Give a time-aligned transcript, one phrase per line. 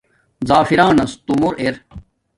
[0.47, 1.75] زَفرانس تُومُور ار